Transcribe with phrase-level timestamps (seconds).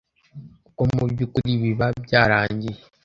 [0.65, 2.81] kuko mu by’ukuri biba byarangiye